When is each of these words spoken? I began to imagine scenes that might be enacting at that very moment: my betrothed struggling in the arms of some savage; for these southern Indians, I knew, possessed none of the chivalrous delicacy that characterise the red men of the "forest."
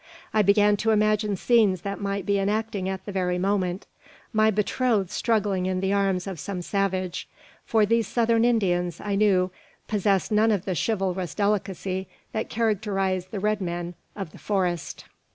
I 0.33 0.41
began 0.41 0.77
to 0.77 0.89
imagine 0.89 1.35
scenes 1.35 1.81
that 1.81 2.01
might 2.01 2.25
be 2.25 2.39
enacting 2.39 2.89
at 2.89 3.05
that 3.05 3.11
very 3.11 3.37
moment: 3.37 3.85
my 4.33 4.49
betrothed 4.49 5.11
struggling 5.11 5.67
in 5.67 5.79
the 5.79 5.93
arms 5.93 6.25
of 6.25 6.39
some 6.39 6.63
savage; 6.63 7.29
for 7.65 7.85
these 7.85 8.07
southern 8.07 8.43
Indians, 8.43 8.99
I 8.99 9.13
knew, 9.13 9.51
possessed 9.87 10.31
none 10.31 10.51
of 10.51 10.65
the 10.65 10.73
chivalrous 10.75 11.35
delicacy 11.35 12.07
that 12.31 12.49
characterise 12.49 13.27
the 13.27 13.39
red 13.39 13.61
men 13.61 13.93
of 14.15 14.31
the 14.31 14.39
"forest." 14.39 15.03